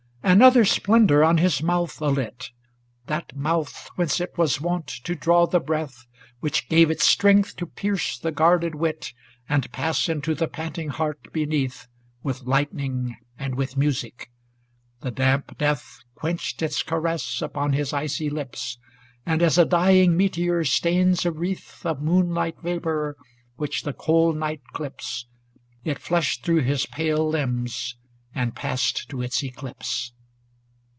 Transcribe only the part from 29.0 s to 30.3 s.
to its eclipse.